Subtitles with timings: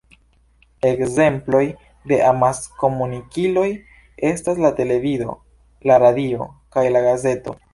[0.91, 1.61] Ekzemploj
[2.11, 3.67] de amaskomunikiloj
[4.33, 5.37] estas la televido,
[5.91, 7.59] la radio, kaj la gazeto.